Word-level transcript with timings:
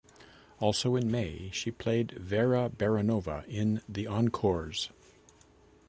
Also 0.59 0.95
in 0.95 1.11
May, 1.11 1.51
she 1.51 1.69
played 1.69 2.13
Vera 2.13 2.71
Baronova 2.71 3.45
in 3.47 3.83
the 3.87 4.07
Encores! 4.07 4.89